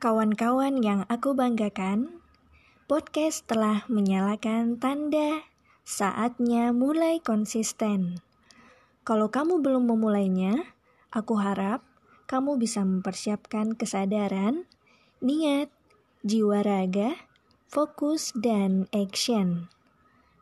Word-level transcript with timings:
Kawan-kawan 0.00 0.80
yang 0.80 1.04
aku 1.12 1.36
banggakan, 1.36 2.24
podcast 2.88 3.44
telah 3.44 3.84
menyalakan 3.84 4.80
tanda 4.80 5.44
saatnya 5.84 6.72
mulai 6.72 7.20
konsisten. 7.20 8.16
Kalau 9.04 9.28
kamu 9.28 9.60
belum 9.60 9.92
memulainya, 9.92 10.72
aku 11.12 11.36
harap 11.36 11.84
kamu 12.32 12.56
bisa 12.56 12.80
mempersiapkan 12.80 13.76
kesadaran, 13.76 14.64
niat, 15.20 15.68
jiwa 16.24 16.64
raga, 16.64 17.20
fokus, 17.68 18.32
dan 18.32 18.88
action. 18.96 19.68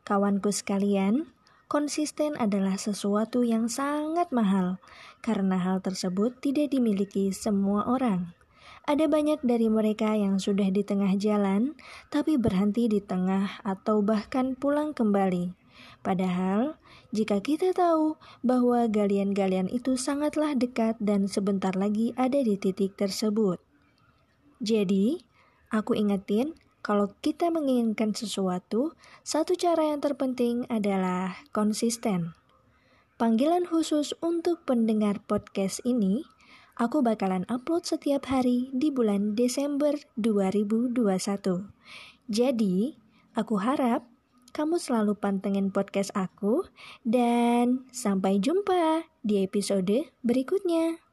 Kawanku 0.07 0.55
sekalian, 0.55 1.35
konsisten 1.67 2.39
adalah 2.39 2.79
sesuatu 2.79 3.43
yang 3.43 3.67
sangat 3.67 4.31
mahal 4.31 4.79
karena 5.19 5.59
hal 5.59 5.83
tersebut 5.83 6.39
tidak 6.39 6.71
dimiliki 6.71 7.35
semua 7.35 7.83
orang. 7.83 8.38
Ada 8.89 9.05
banyak 9.05 9.45
dari 9.45 9.69
mereka 9.69 10.17
yang 10.17 10.41
sudah 10.41 10.73
di 10.73 10.81
tengah 10.81 11.13
jalan, 11.13 11.77
tapi 12.09 12.41
berhenti 12.41 12.89
di 12.89 12.97
tengah 12.97 13.61
atau 13.61 14.01
bahkan 14.01 14.57
pulang 14.57 14.97
kembali. 14.97 15.53
Padahal, 16.01 16.81
jika 17.13 17.37
kita 17.37 17.69
tahu 17.77 18.17
bahwa 18.41 18.89
galian-galian 18.89 19.69
itu 19.69 19.93
sangatlah 19.93 20.57
dekat 20.57 20.97
dan 20.97 21.29
sebentar 21.29 21.77
lagi 21.77 22.17
ada 22.17 22.41
di 22.41 22.57
titik 22.57 22.97
tersebut. 22.97 23.61
Jadi, 24.57 25.21
aku 25.69 25.93
ingetin, 25.93 26.57
kalau 26.81 27.13
kita 27.21 27.53
menginginkan 27.53 28.17
sesuatu, 28.17 28.97
satu 29.21 29.53
cara 29.53 29.93
yang 29.93 30.01
terpenting 30.01 30.65
adalah 30.65 31.37
konsisten. 31.53 32.33
Panggilan 33.21 33.69
khusus 33.69 34.17
untuk 34.25 34.65
pendengar 34.65 35.21
podcast 35.29 35.77
ini 35.85 36.25
Aku 36.79 37.03
bakalan 37.03 37.43
upload 37.51 37.83
setiap 37.83 38.31
hari 38.31 38.71
di 38.71 38.87
bulan 38.87 39.35
Desember 39.35 39.91
2021. 40.15 40.95
Jadi, 42.31 42.95
aku 43.35 43.59
harap 43.59 44.07
kamu 44.55 44.79
selalu 44.79 45.19
pantengin 45.19 45.75
podcast 45.75 46.15
aku 46.15 46.63
dan 47.03 47.83
sampai 47.91 48.39
jumpa 48.39 49.03
di 49.27 49.43
episode 49.43 50.07
berikutnya. 50.23 51.03